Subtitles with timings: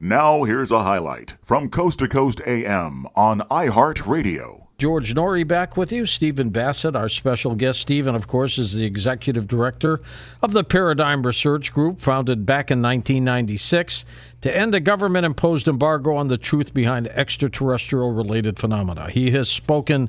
[0.00, 4.66] Now, here's a highlight from Coast to Coast AM on iHeartRadio.
[4.78, 6.06] George Noory back with you.
[6.06, 7.80] Stephen Bassett, our special guest.
[7.80, 9.98] Stephen, of course, is the executive director
[10.40, 14.04] of the Paradigm Research Group, founded back in 1996
[14.40, 19.10] to end a government imposed embargo on the truth behind extraterrestrial related phenomena.
[19.10, 20.08] He has spoken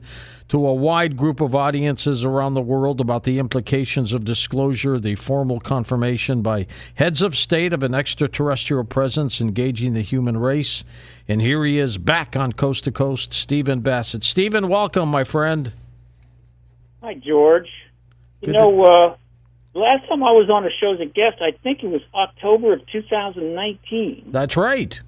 [0.50, 5.16] to a wide group of audiences around the world about the implications of disclosure, the
[5.16, 10.84] formal confirmation by heads of state of an extraterrestrial presence engaging the human race.
[11.28, 14.24] And here he is back on Coast to Coast, Stephen Bassett.
[14.24, 15.74] Stephen, welcome, my friend.
[17.02, 17.70] Hi, George.
[18.42, 19.16] You Good know, uh,
[19.74, 22.74] last time I was on a show as a guest, I think it was October
[22.74, 24.26] of 2019.
[24.32, 25.00] That's right.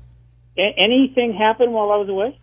[0.57, 2.38] A- anything happened while I was away?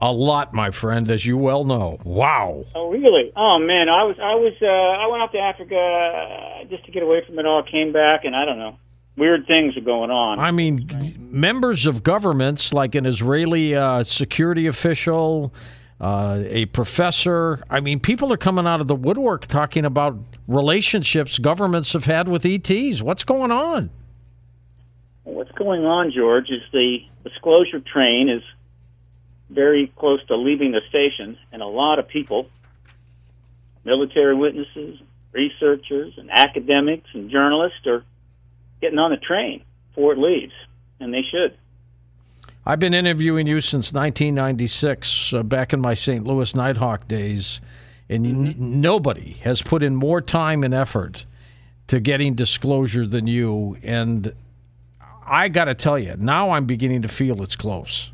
[0.00, 1.98] A lot, my friend, as you well know.
[2.04, 2.64] Wow.
[2.74, 3.32] Oh, really?
[3.34, 6.92] Oh man, I was, I was, uh, I went out to Africa uh, just to
[6.92, 7.62] get away from it all.
[7.62, 8.76] Came back, and I don't know,
[9.16, 10.38] weird things are going on.
[10.38, 10.86] I mean,
[11.18, 15.54] members of governments like an Israeli uh, security official,
[16.00, 17.62] uh, a professor.
[17.70, 22.28] I mean, people are coming out of the woodwork talking about relationships governments have had
[22.28, 23.02] with ETs.
[23.02, 23.90] What's going on?
[25.24, 26.50] What's going on, George?
[26.50, 28.42] Is the disclosure train is
[29.50, 32.48] very close to leaving the station, and a lot of people,
[33.84, 34.98] military witnesses,
[35.32, 38.04] researchers, and academics and journalists are
[38.80, 40.52] getting on the train before it leaves,
[41.00, 41.56] and they should.
[42.68, 46.26] I've been interviewing you since 1996, uh, back in my St.
[46.26, 47.60] Louis Nighthawk days,
[48.08, 51.26] and n- nobody has put in more time and effort
[51.86, 53.76] to getting disclosure than you.
[53.84, 54.34] And
[55.24, 58.10] I got to tell you, now I'm beginning to feel it's close.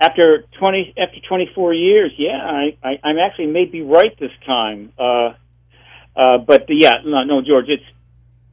[0.00, 4.92] After twenty, after twenty four years, yeah, I, I, I'm actually maybe right this time.
[4.98, 5.34] Uh,
[6.14, 7.84] uh, but yeah, no, no, George, it's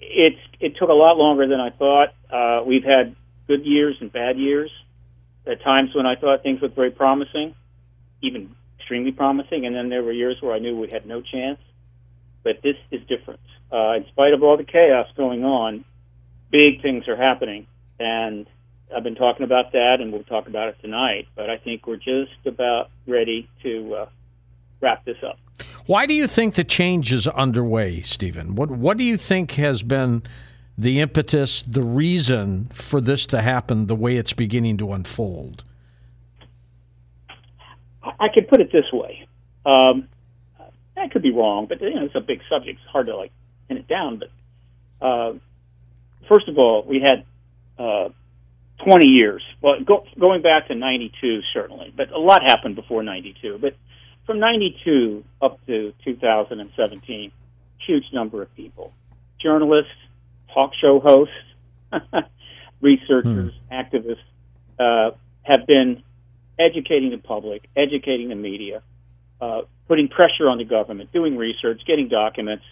[0.02, 2.10] it's it took a lot longer than I thought.
[2.30, 3.16] Uh, we've had
[3.48, 4.72] good years and bad years.
[5.46, 7.54] At times when I thought things looked very promising,
[8.22, 11.60] even extremely promising, and then there were years where I knew we had no chance.
[12.44, 13.40] But this is different.
[13.72, 15.84] Uh, in spite of all the chaos going on,
[16.52, 17.68] big things are happening,
[18.00, 18.46] and
[18.96, 21.28] I've been talking about that, and we'll talk about it tonight.
[21.36, 24.06] But I think we're just about ready to uh,
[24.82, 25.40] wrap this up.
[25.86, 28.56] Why do you think the change is underway, Stephen?
[28.56, 30.24] What What do you think has been
[30.78, 35.64] the impetus, the reason for this to happen the way it's beginning to unfold?
[38.04, 39.28] I could put it this way.
[39.66, 40.08] Um,
[40.98, 42.80] I could be wrong, but you know, it's a big subject.
[42.82, 43.32] It's hard to like
[43.68, 44.20] pin it down.
[44.20, 45.34] But uh,
[46.28, 47.26] first of all, we had
[47.78, 48.10] uh,
[48.86, 49.42] 20 years.
[49.62, 53.58] Well, go, going back to 92, certainly, but a lot happened before 92.
[53.60, 53.76] But
[54.26, 57.32] from 92 up to 2017,
[57.86, 58.94] huge number of people,
[59.42, 59.92] journalists,
[60.54, 61.34] talk show hosts,
[62.82, 64.18] researchers, activists,
[64.80, 66.04] uh, have been
[66.60, 68.82] educating the public, educating the media,
[69.42, 72.64] uh, putting pressure on the government, doing research, getting documents,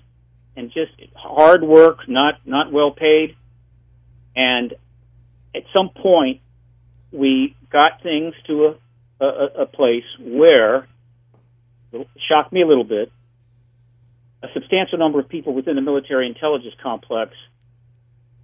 [0.56, 3.36] and just hard work, not not well paid.
[4.36, 4.74] And
[5.56, 6.41] at some point,
[7.12, 8.75] we got things to
[9.20, 10.88] a, a, a place where
[11.91, 13.12] it shocked me a little bit.
[14.44, 17.34] A substantial number of people within the military intelligence complex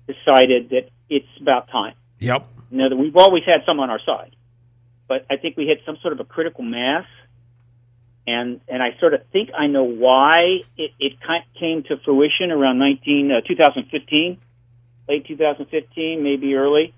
[0.07, 1.93] decided that it's about time.
[2.19, 2.47] Yep.
[2.71, 4.35] Now that we've always had some on our side,
[5.07, 7.05] but I think we hit some sort of a critical mass,
[8.25, 11.13] and and I sort of think I know why it, it
[11.59, 14.37] came to fruition around 19, uh, 2015,
[15.07, 16.93] late 2015, maybe early,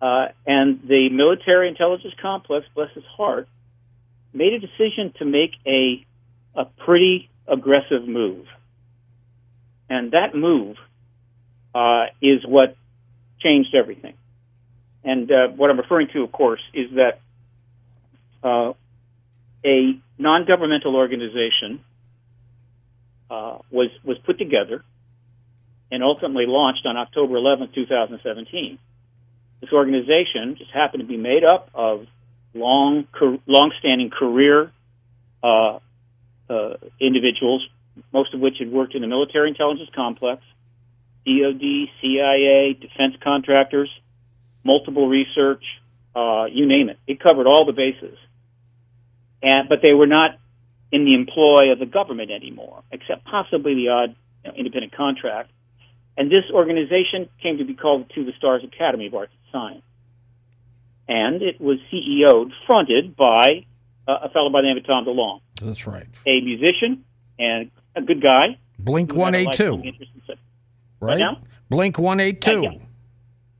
[0.00, 3.48] uh, and the military intelligence complex, bless his heart,
[4.32, 6.06] made a decision to make a
[6.54, 8.46] a pretty aggressive move,
[9.88, 10.76] and that move
[11.74, 12.76] uh, is what
[13.40, 14.14] changed everything.
[15.04, 17.20] And uh, what I'm referring to, of course, is that
[18.42, 18.72] uh,
[19.64, 21.80] a non-governmental organization
[23.30, 24.84] uh, was was put together
[25.90, 28.78] and ultimately launched on October 11, 2017.
[29.60, 32.06] This organization just happened to be made up of
[32.54, 33.06] long,
[33.46, 34.72] long-standing career
[35.42, 35.78] uh,
[36.48, 37.66] uh, individuals,
[38.12, 40.42] most of which had worked in the military intelligence complex,
[41.26, 43.90] DoD, CIA, defense contractors,
[44.64, 45.62] multiple research,
[46.14, 46.98] uh, you name it.
[47.06, 48.16] It covered all the bases.
[49.42, 50.38] And, but they were not
[50.92, 55.50] in the employ of the government anymore, except possibly the odd you know, independent contract.
[56.16, 59.52] And this organization came to be called the To the Stars Academy of Arts and
[59.52, 59.84] Science.
[61.08, 63.66] And it was CEO'd, fronted by
[64.06, 66.06] uh, a fellow by the name of Tom DeLonge, That's right.
[66.26, 67.04] a musician
[67.38, 68.58] and a good guy.
[68.78, 70.36] Blink who had a 182,
[71.00, 71.18] right?
[71.18, 71.38] now?
[71.68, 72.62] Blink 182.
[72.62, 72.70] Yeah,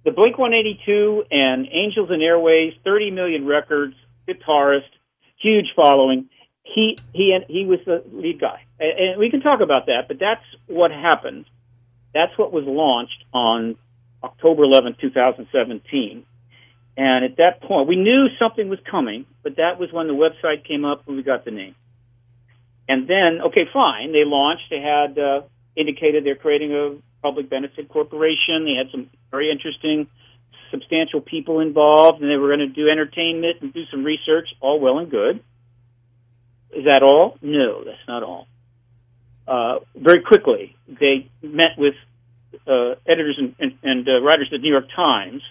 [0.05, 3.95] the Blink 182 and Angels and Airwaves, 30 million records,
[4.29, 4.89] guitarist,
[5.41, 6.29] huge following.
[6.63, 10.09] He he he was the lead guy, and we can talk about that.
[10.09, 11.47] But that's what happened.
[12.15, 13.77] That's what was launched on
[14.23, 16.25] October 11, 2017.
[16.97, 20.67] And at that point, we knew something was coming, but that was when the website
[20.67, 21.75] came up and we got the name.
[22.89, 24.65] And then, okay, fine, they launched.
[24.69, 25.43] They had uh,
[25.77, 28.65] indicated they're creating a public benefit corporation.
[28.65, 30.09] They had some very interesting,
[30.71, 34.49] substantial people involved, and they were going to do entertainment and do some research.
[34.61, 35.43] All well and good.
[36.71, 37.37] Is that all?
[37.43, 38.47] No, that's not all.
[39.47, 41.95] Uh, very quickly, they met with
[42.67, 45.43] uh, editors and, and, and uh, writers at the New York Times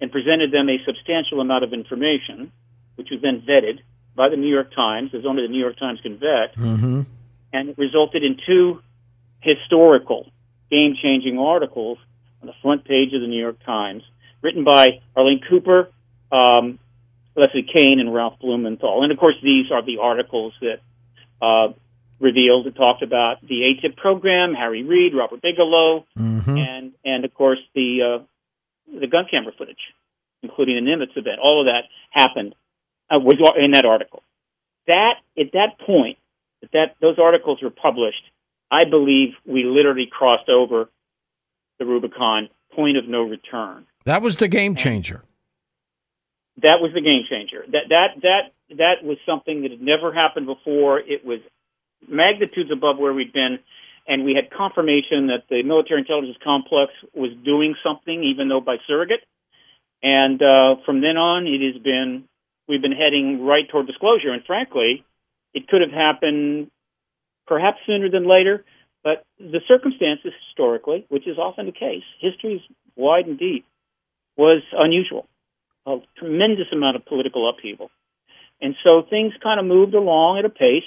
[0.00, 2.52] and presented them a substantial amount of information,
[2.96, 3.80] which was then vetted
[4.14, 7.02] by the New York Times, as only the New York Times can vet, mm-hmm.
[7.52, 8.80] and it resulted in two
[9.40, 10.30] historical,
[10.74, 11.98] game changing articles
[12.40, 14.02] on the front page of the New York Times,
[14.42, 15.90] written by Helene Cooper,
[16.32, 16.78] um,
[17.36, 19.02] Leslie Kean, and Ralph Blumenthal.
[19.02, 20.80] And of course, these are the articles that
[21.40, 21.72] uh,
[22.20, 26.58] revealed and talked about the ATIP program, Harry Reid, Robert Bigelow, mm-hmm.
[26.58, 29.92] and and of course the uh, the gun camera footage,
[30.42, 31.38] including the Nimitz event.
[31.42, 32.54] All of that happened
[33.10, 34.22] uh, was in that article.
[34.86, 36.18] That at that point,
[36.60, 38.22] that, that those articles were published,
[38.74, 40.88] I believe we literally crossed over
[41.78, 43.86] the Rubicon point of no return.
[44.04, 45.22] That was the game changer.
[46.56, 47.64] And that was the game changer.
[47.70, 50.98] That that that that was something that had never happened before.
[50.98, 51.38] It was
[52.08, 53.60] magnitudes above where we'd been,
[54.08, 58.76] and we had confirmation that the military intelligence complex was doing something, even though by
[58.88, 59.22] surrogate.
[60.02, 62.24] And uh, from then on, it has been
[62.68, 64.32] we've been heading right toward disclosure.
[64.32, 65.04] And frankly,
[65.54, 66.70] it could have happened
[67.46, 68.64] perhaps sooner than later.
[69.02, 72.62] But the circumstances historically, which is often the case, history is
[72.96, 73.66] wide and deep,
[74.36, 75.26] was unusual.
[75.86, 77.90] A tremendous amount of political upheaval.
[78.62, 80.84] And so things kind of moved along at a pace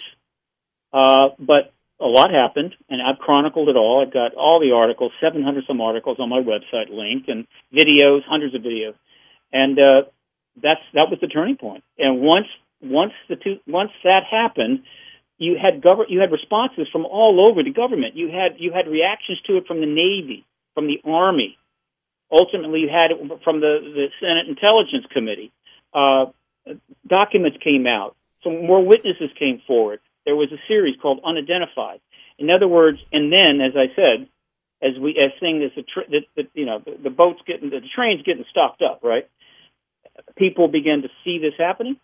[0.93, 4.03] uh, but a lot happened, and I've chronicled it all.
[4.05, 8.55] I've got all the articles, 700 some articles on my website link, and videos, hundreds
[8.55, 8.93] of videos,
[9.51, 10.01] and uh,
[10.61, 11.83] that's that was the turning point.
[11.97, 12.47] And once
[12.81, 14.83] once the two once that happened,
[15.37, 18.15] you had gov- you had responses from all over the government.
[18.15, 21.57] You had you had reactions to it from the Navy, from the Army.
[22.31, 25.51] Ultimately, you had it from the the Senate Intelligence Committee.
[25.93, 26.27] Uh,
[27.07, 28.15] documents came out.
[28.43, 32.01] Some more witnesses came forward there was a series called Unidentified.
[32.37, 34.27] In other words, and then, as I said,
[34.79, 38.21] as we as things as the, tr- you know the, the boats getting the trains
[38.23, 39.27] getting stocked up, right?
[40.35, 41.95] People began to see this happening.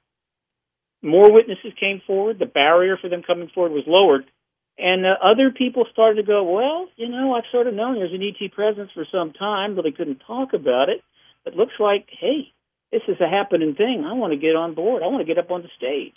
[1.04, 2.40] More witnesses came forward.
[2.40, 4.26] The barrier for them coming forward was lowered,
[4.78, 8.14] and uh, other people started to go, well, you know, I've sort of known there's
[8.14, 11.04] an ET presence for some time, but I couldn't talk about it.
[11.46, 12.52] It looks like, hey,
[12.92, 14.04] this is a happening thing.
[14.06, 15.04] I want to get on board.
[15.04, 16.16] I want to get up on the stage.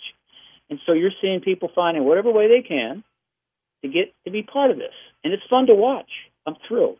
[0.69, 3.03] And so you're seeing people finding whatever way they can
[3.83, 4.93] to get to be part of this.
[5.23, 6.09] And it's fun to watch.
[6.45, 6.97] I'm thrilled.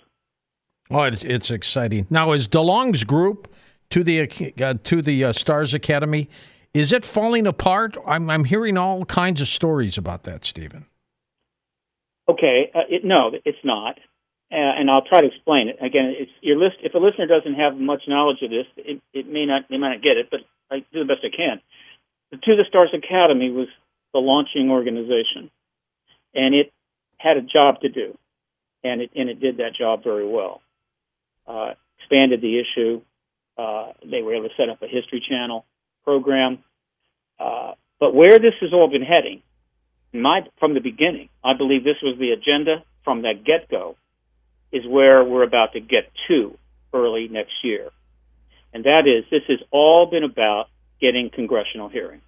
[0.90, 2.06] Oh, it's, it's exciting.
[2.10, 3.54] Now, is DeLonge's group
[3.90, 4.22] to the
[4.62, 6.30] uh, to the uh, Stars Academy
[6.74, 7.98] is it falling apart?
[8.06, 10.86] I'm I'm hearing all kinds of stories about that, Stephen.
[12.30, 13.98] Okay, uh, it, no, it's not,
[14.52, 15.78] uh, and I'll try to explain it.
[15.82, 16.76] Again, it's your list.
[16.84, 19.94] If a listener doesn't have much knowledge of this, it, it may not they might
[19.96, 21.62] not get it, but I do the best I can
[22.32, 23.68] the To the Stars Academy was
[24.14, 25.50] the launching organization,
[26.34, 26.72] and it
[27.18, 28.18] had a job to do,
[28.84, 30.62] and it and it did that job very well.
[31.48, 33.02] Uh, expanded the issue.
[33.58, 35.66] Uh, they were able to set up a History Channel
[36.08, 36.60] program.
[37.38, 39.42] Uh, but where this has all been heading,
[40.14, 43.98] my from the beginning, I believe this was the agenda from that get go,
[44.72, 46.58] is where we're about to get to
[46.94, 47.90] early next year,
[48.74, 50.68] and that is this has all been about
[51.02, 52.24] getting congressional hearings.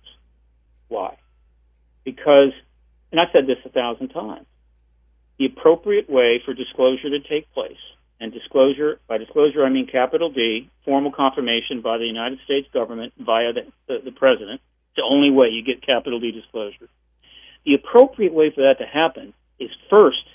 [0.90, 1.18] Why?
[2.04, 2.52] Because,
[3.12, 4.46] and I've said this a thousand times,
[5.38, 7.84] the appropriate way for disclosure to take place,
[8.20, 13.14] and disclosure, by disclosure I mean capital D, formal confirmation by the United States government
[13.18, 16.90] via the, the, the president, it's the only way you get capital D disclosure.
[17.66, 20.26] The appropriate way for that to happen is first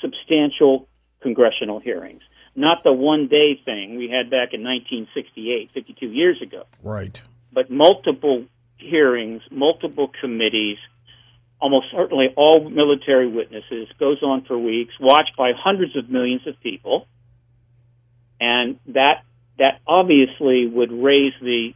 [0.00, 0.88] substantial
[1.20, 2.22] congressional hearings,
[2.54, 6.64] not the one day thing we had back in 1968, 52 years ago.
[6.82, 7.20] Right
[7.54, 8.44] but multiple
[8.76, 10.76] hearings, multiple committees,
[11.60, 16.60] almost certainly all military witnesses, goes on for weeks, watched by hundreds of millions of
[16.60, 17.06] people,
[18.40, 19.22] and that
[19.58, 21.74] that obviously would raise the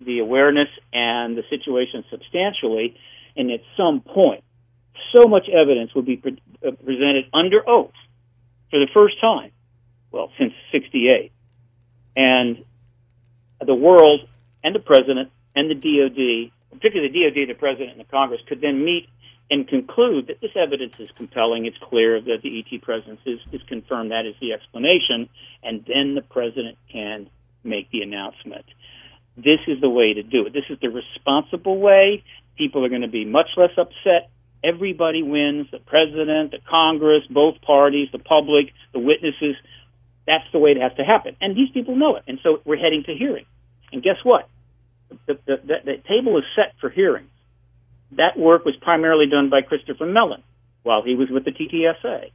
[0.00, 2.96] the awareness and the situation substantially,
[3.36, 4.44] and at some point,
[5.14, 7.90] so much evidence would be pre- uh, presented under oath
[8.70, 9.50] for the first time,
[10.12, 11.32] well, since '68,
[12.14, 12.64] and
[13.64, 14.20] the world
[14.62, 18.60] and the president and the DOD, particularly the DOD, the president, and the Congress, could
[18.60, 19.08] then meet
[19.50, 23.62] and conclude that this evidence is compelling, it's clear that the ET presence is, is
[23.66, 25.28] confirmed, that is the explanation,
[25.62, 27.30] and then the president can
[27.64, 28.66] make the announcement.
[29.36, 30.52] This is the way to do it.
[30.52, 32.24] This is the responsible way.
[32.56, 34.30] People are going to be much less upset.
[34.62, 39.54] Everybody wins the president, the Congress, both parties, the public, the witnesses.
[40.26, 41.36] That's the way it has to happen.
[41.40, 42.24] And these people know it.
[42.26, 43.46] And so we're heading to hearing.
[43.92, 44.48] And guess what?
[45.26, 47.30] The, the, the, the table is set for hearings.
[48.12, 50.42] That work was primarily done by Christopher Mellon
[50.82, 52.30] while he was with the TTSA.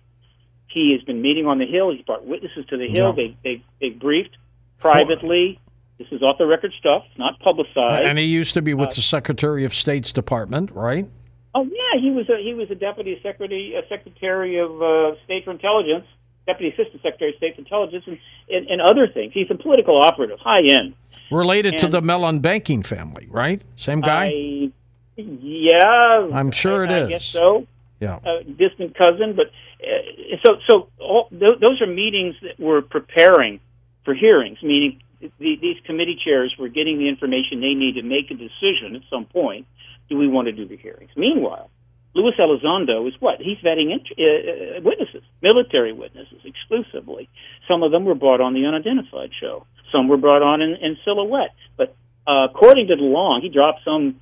[0.68, 1.92] He has been meeting on the Hill.
[1.92, 3.14] He's brought witnesses to the Hill.
[3.18, 3.28] Yeah.
[3.28, 4.38] They, they, they briefed
[4.80, 5.60] privately.
[5.98, 8.04] This is off the record stuff, not publicized.
[8.04, 11.08] And he used to be Uh, with the Secretary of State's Department, right?
[11.56, 15.46] Oh yeah, he was a he was a deputy secretary a secretary of uh, state
[15.46, 16.06] for intelligence,
[16.46, 18.18] deputy assistant secretary of state for intelligence, and,
[18.50, 19.32] and and other things.
[19.34, 20.96] He's a political operative, high end.
[21.32, 23.62] Related to the Mellon banking family, right?
[23.78, 24.26] Same guy?
[24.28, 24.72] I,
[25.18, 27.10] yeah, I'm sure I, it I is.
[27.10, 27.68] guess so.
[28.00, 28.20] yeah.
[28.26, 29.48] A distant cousin, but
[29.82, 33.60] uh, so so all, th- those are meetings that were preparing
[34.06, 34.58] for hearings.
[34.62, 38.96] Meaning, the, these committee chairs were getting the information they need to make a decision
[38.96, 39.66] at some point.
[40.10, 41.12] Do we want to do the hearings?
[41.16, 41.70] Meanwhile,
[42.16, 43.40] Luis Elizondo is what?
[43.42, 47.30] He's vetting int- uh, uh, witnesses, military witnesses exclusively.
[47.68, 49.66] Some of them were brought on the unidentified show.
[49.92, 51.56] Some were brought on in, in silhouette.
[51.76, 51.96] But
[52.28, 54.20] uh, according to DeLonge, he dropped some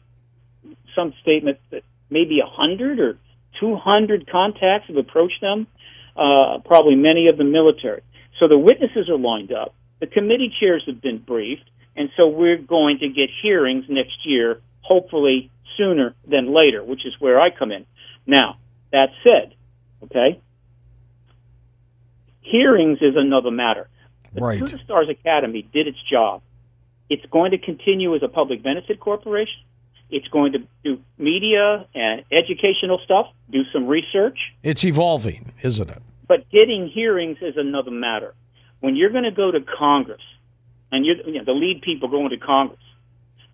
[0.96, 3.18] some statement that maybe a hundred or
[3.60, 5.68] two hundred contacts have approached them.
[6.16, 8.02] Uh, probably many of the military.
[8.38, 9.74] So the witnesses are lined up.
[10.02, 14.60] The committee chairs have been briefed, and so we're going to get hearings next year,
[14.82, 17.86] hopefully sooner than later, which is where I come in.
[18.28, 18.58] Now,
[18.92, 19.54] that said,
[20.04, 20.40] okay,
[22.42, 23.88] hearings is another matter.
[24.34, 24.60] The Right.
[24.60, 26.42] Two Stars Academy did its job.
[27.10, 29.62] It's going to continue as a public benefit corporation.
[30.10, 36.02] It's going to do media and educational stuff, do some research, It's evolving, isn't it?
[36.28, 38.34] but getting hearings is another matter.
[38.80, 40.22] When you're going to go to Congress,
[40.92, 42.80] and you're you know, the lead people going to Congress,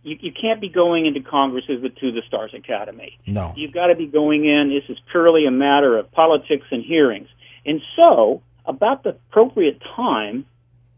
[0.07, 3.19] you, you can't be going into Congress as the To the Stars Academy.
[3.27, 3.53] No.
[3.57, 4.69] You've got to be going in.
[4.69, 7.27] This is purely a matter of politics and hearings.
[7.65, 10.45] And so, about the appropriate time,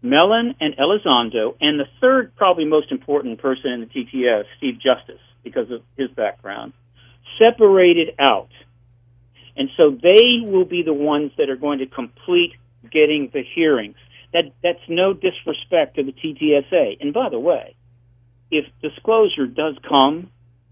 [0.04, 5.22] Mellon and Elizondo, and the third, probably most important person in the TTS, Steve Justice,
[5.44, 6.74] because of his background,
[7.40, 8.50] separated out.
[9.58, 13.96] And so they will be the ones that are going to complete getting the hearings.
[14.34, 17.02] That that's no disrespect to the TTSA.
[17.02, 17.76] And by the way,
[18.52, 20.30] if disclosure does come,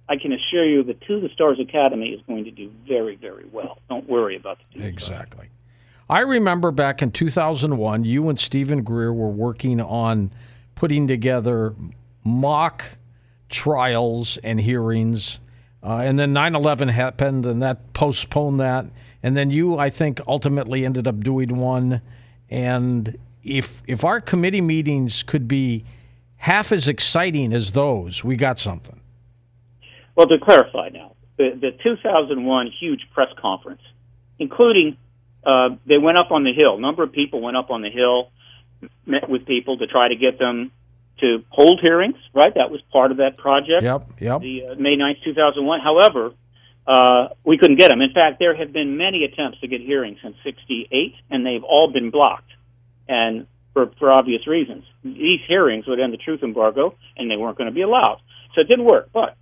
[0.10, 3.46] I can assure you that To the Stars Academy is going to do very, very
[3.52, 3.80] well.
[3.90, 4.86] Don't worry about the.
[4.86, 5.50] Exactly.
[6.10, 10.32] I remember back in 2001, you and Steven Greer were working on
[10.76, 11.76] putting together
[12.24, 12.98] mock
[13.50, 15.40] trials and hearings.
[15.84, 18.86] Uh, and then 9 11 happened, and that postponed that.
[19.22, 22.02] And then you, I think, ultimately ended up doing one.
[22.50, 25.84] And if, if our committee meetings could be
[26.38, 29.00] half as exciting as those, we got something.
[30.16, 33.82] Well, to clarify now, the, the 2001 huge press conference,
[34.40, 34.98] including
[35.46, 36.78] uh, they went up on the Hill.
[36.78, 38.32] A number of people went up on the Hill,
[39.06, 40.72] met with people to try to get them
[41.20, 42.54] to hold hearings, right?
[42.54, 43.84] That was part of that project.
[43.84, 44.42] Yep, yep.
[44.42, 45.80] the uh, May 9th, 2001.
[45.82, 46.32] However,
[46.86, 48.02] uh, we couldn't get them.
[48.02, 51.92] In fact, there have been many attempts to get hearings since 68, and they've all
[51.92, 52.52] been blocked.
[53.08, 54.86] And for, for obvious reasons.
[55.04, 58.20] These hearings would end the truth embargo, and they weren't going to be allowed.
[58.56, 59.10] So it didn't work.
[59.14, 59.36] But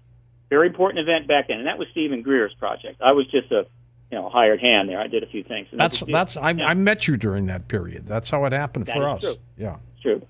[0.50, 3.02] very important event back then, and that was Steven Greer's project.
[3.02, 3.66] I was just a
[4.12, 5.00] you know hired hand there.
[5.00, 5.68] I did a few things.
[5.72, 6.66] And That's that's I, yeah.
[6.66, 8.06] I met you during that period.
[8.06, 9.22] That's how it happened That for us.
[9.22, 9.38] true.
[9.58, 9.78] Yeah.
[10.02, 10.22] true.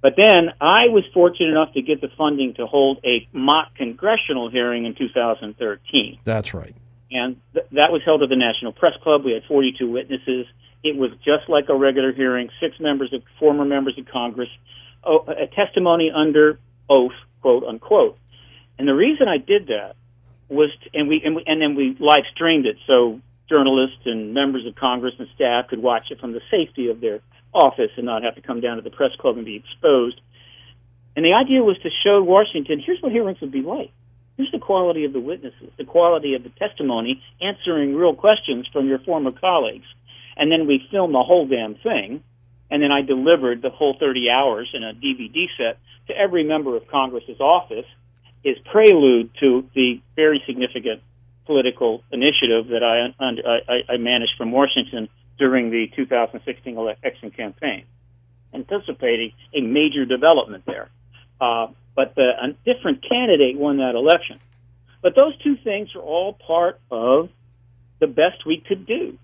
[0.00, 4.50] But then I was fortunate enough to get the funding to hold a mock congressional
[4.50, 6.18] hearing in 2013.
[6.24, 6.74] That's right.
[7.12, 9.24] And th- that was held at the National Press Club.
[9.24, 10.46] We had 42 witnesses.
[10.82, 12.50] It was just like a regular hearing.
[12.60, 14.48] Six members of former members of Congress,
[15.04, 18.18] oh, a testimony under oath, quote unquote.
[18.78, 19.94] And the reason I did that
[20.48, 24.66] was, and we and, we, and then we live streamed it, so journalists and members
[24.66, 27.20] of Congress and staff could watch it from the safety of their
[27.52, 30.20] office and not have to come down to the press club and be exposed.
[31.14, 33.92] And the idea was to show Washington, here's what hearings would be like.
[34.42, 38.88] Here's the quality of the witnesses, the quality of the testimony, answering real questions from
[38.88, 39.86] your former colleagues.
[40.36, 42.24] And then we filmed the whole damn thing.
[42.68, 46.76] And then I delivered the whole 30 hours in a DVD set to every member
[46.76, 47.86] of Congress's office
[48.42, 51.02] is prelude to the very significant
[51.46, 55.08] political initiative that I, I, I managed from Washington
[55.38, 57.84] during the 2016 election campaign.
[58.52, 60.90] anticipating a major development there.
[61.42, 64.38] Uh, but the, a different candidate won that election.
[65.02, 67.30] But those two things are all part of
[68.00, 69.18] the best we could do.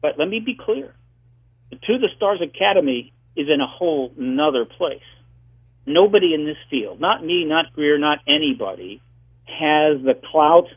[0.00, 0.94] But let me be clear.
[1.70, 5.00] The To the Stars Academy is in a whole nother place.
[5.84, 9.02] Nobody in this field, not me, not Greer, not anybody,
[9.46, 10.68] has the clout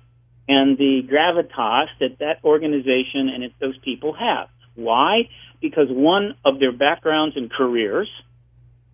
[0.48, 4.50] and the gravitas that that organization and those people have.
[4.76, 5.30] Why?
[5.62, 8.10] Because one of their backgrounds and careers,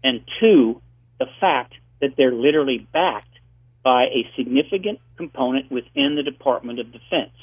[0.04, 0.82] and two,
[1.22, 3.38] the fact that they're literally backed
[3.84, 7.38] by a significant component within the Department of Defense.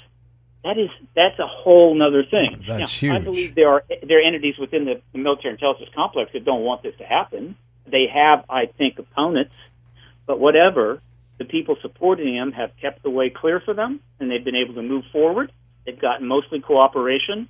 [0.64, 2.64] That is that's a whole other thing.
[2.66, 3.12] That's now, huge.
[3.12, 6.62] I believe there are there are entities within the, the military intelligence complex that don't
[6.62, 7.56] want this to happen.
[7.86, 9.54] They have, I think, opponents,
[10.26, 11.00] but whatever,
[11.38, 14.74] the people supporting them have kept the way clear for them, and they've been able
[14.74, 15.52] to move forward.
[15.86, 17.48] They've gotten mostly cooperation,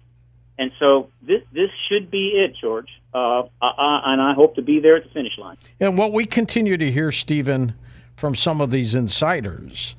[0.58, 2.88] and so this this should be it, George.
[3.14, 5.56] Uh, uh, and I hope to be there at the finish line.
[5.80, 7.74] And what we continue to hear, Stephen,
[8.16, 9.94] from some of these insiders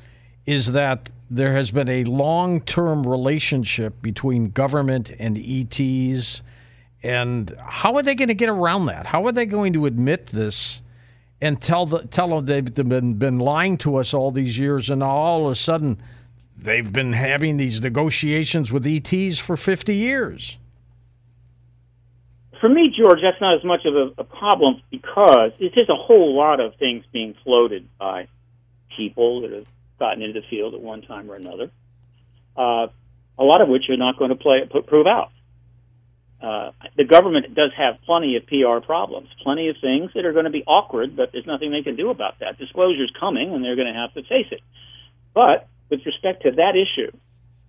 [0.45, 6.43] is that there has been a long term relationship between government and ETs.
[7.01, 9.05] And how are they going to get around that?
[9.05, 10.81] How are they going to admit this
[11.39, 15.01] and tell the, tell them they've been, been lying to us all these years and
[15.01, 16.01] all of a sudden
[16.63, 20.57] they've been having these negotiations with ETs for 50 years?
[22.59, 25.95] For me, George, that's not as much of a, a problem because it's just a
[25.95, 28.27] whole lot of things being floated by
[28.97, 29.65] people that have
[29.97, 31.71] gotten into the field at one time or another.
[32.57, 32.87] Uh,
[33.37, 35.31] a lot of which are not going to play prove out.
[36.41, 40.45] Uh, the government does have plenty of PR problems, plenty of things that are going
[40.45, 42.57] to be awkward, but there's nothing they can do about that.
[42.57, 44.61] Disclosure's coming, and they're going to have to face it.
[45.33, 47.11] But with respect to that issue,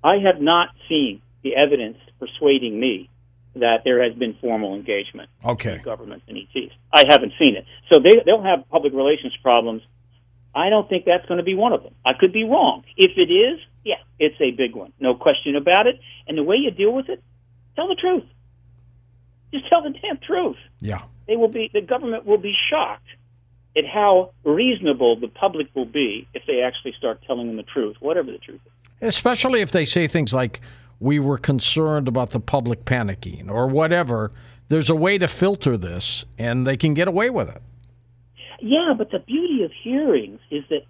[0.03, 3.09] I have not seen the evidence persuading me
[3.57, 5.71] that there has been formal engagement okay.
[5.71, 6.73] between government and ETs.
[6.93, 7.65] I haven't seen it.
[7.93, 9.83] So they, they'll have public relations problems.
[10.55, 11.95] I don't think that's going to be one of them.
[12.05, 12.85] I could be wrong.
[12.97, 14.93] If it is, yeah, it's a big one.
[15.01, 16.01] No question about it.
[16.27, 17.23] And the way you deal with it,
[17.77, 18.25] tell the truth.
[19.53, 20.57] Just tell the damn truth.
[20.81, 21.03] Yeah.
[21.27, 23.07] They will be the government will be shocked
[23.77, 27.97] at how reasonable the public will be if they actually start telling them the truth,
[28.01, 28.73] whatever the truth is.
[29.01, 30.61] Especially if they say things like
[30.99, 34.33] we were concerned about the public panicking or whatever.
[34.69, 37.63] There's a way to filter this, and they can get away with it.
[38.61, 40.83] Yeah, but the beauty of hearings is that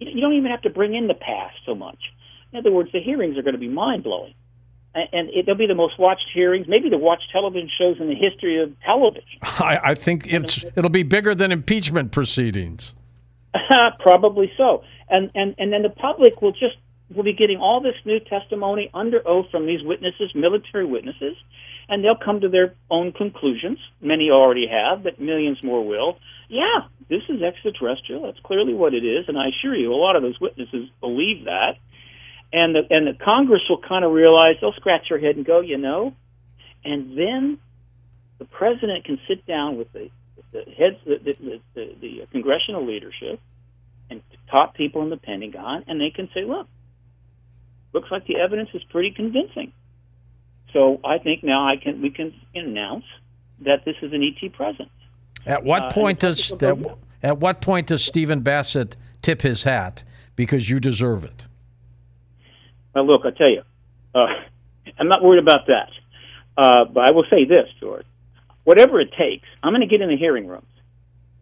[0.00, 1.98] you don't even have to bring in the past so much.
[2.52, 4.34] In other words, the hearings are going to be mind blowing,
[5.12, 8.14] and it, they'll be the most watched hearings, maybe the watched television shows in the
[8.14, 9.28] history of television.
[9.42, 12.94] I, I think it's it'll be bigger than impeachment proceedings.
[14.00, 16.76] Probably so, and and and then the public will just
[17.14, 21.36] will be getting all this new testimony under oath from these witnesses, military witnesses,
[21.88, 23.78] and they'll come to their own conclusions.
[24.00, 26.18] Many already have, but millions more will.
[26.48, 28.22] Yeah, this is extraterrestrial.
[28.22, 31.44] That's clearly what it is, and I assure you, a lot of those witnesses believe
[31.44, 31.76] that.
[32.52, 35.60] And the and the Congress will kind of realize they'll scratch their head and go,
[35.60, 36.14] you know,
[36.84, 37.58] and then
[38.38, 40.10] the president can sit down with the
[40.52, 43.40] the heads the the, the, the congressional leadership
[44.10, 46.68] and top people in the Pentagon, and they can say, look,
[47.92, 49.72] looks like the evidence is pretty convincing.
[50.72, 53.04] So I think now I can we can announce
[53.60, 54.90] that this is an ET presence.
[55.44, 56.78] At what Uh, point does it's at,
[57.22, 60.04] at what point does Stephen Bassett tip his hat
[60.36, 61.46] because you deserve it?
[62.96, 63.62] Well, look, I tell you,
[64.14, 64.26] uh,
[64.98, 65.90] I'm not worried about that.
[66.56, 68.06] Uh, but I will say this, George.
[68.64, 70.64] Whatever it takes, I'm going to get in the hearing rooms.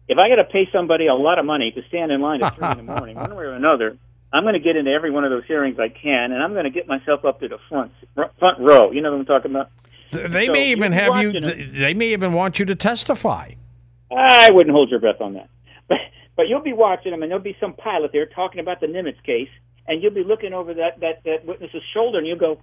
[0.09, 2.55] If I got to pay somebody a lot of money to stand in line at
[2.57, 3.97] three in the morning, one way or another,
[4.33, 6.65] I'm going to get into every one of those hearings I can, and I'm going
[6.65, 7.91] to get myself up to the front
[8.37, 8.91] front row.
[8.91, 9.69] You know what I'm talking about?
[10.11, 11.29] They So may even have you.
[11.31, 11.55] watching it.
[11.55, 13.51] th- They may even want you to testify.
[14.15, 15.49] I wouldn't hold your breath on that.
[15.87, 15.97] But
[16.35, 19.23] but you'll be watching them, and there'll be some pilot there talking about the Nimitz
[19.23, 19.47] case,
[19.87, 22.59] and you'll be looking over that that, that witness's shoulder, and you'll go,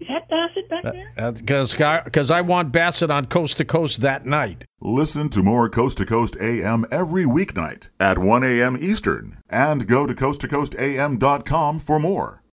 [0.00, 3.64] "Is that Bassett back there?" Uh, uh, because because I want Bassett on coast to
[3.64, 4.64] coast that night.
[4.80, 8.76] Listen to more Coast to Coast AM every weeknight at 1 a.m.
[8.80, 12.42] Eastern and go to coasttocoastam.com for more.